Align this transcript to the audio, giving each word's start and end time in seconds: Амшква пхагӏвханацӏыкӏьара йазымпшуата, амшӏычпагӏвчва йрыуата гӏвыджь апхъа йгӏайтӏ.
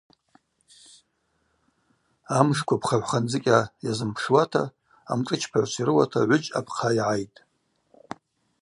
Амшква 2.37 2.75
пхагӏвханацӏыкӏьара 2.81 3.61
йазымпшуата, 3.85 4.63
амшӏычпагӏвчва 5.11 5.81
йрыуата 5.81 6.19
гӏвыджь 6.23 6.49
апхъа 6.59 6.89
йгӏайтӏ. 6.97 7.39